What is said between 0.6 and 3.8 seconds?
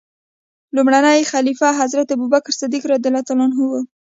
لومړنی خلیفه حضرت ابوبکر صدیق رض و.